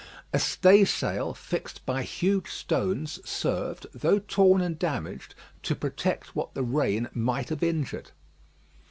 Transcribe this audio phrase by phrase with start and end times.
[0.33, 6.55] A stay sail, fixed by huge stones, served, though torn and damaged, to protect what
[6.55, 8.09] the rain might have injured.